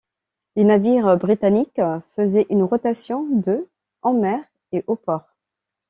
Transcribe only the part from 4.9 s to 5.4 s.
port.